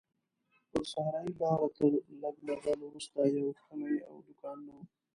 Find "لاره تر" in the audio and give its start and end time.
1.41-1.91